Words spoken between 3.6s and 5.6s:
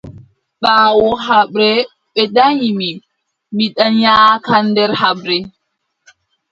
danyaaka nder haɓre.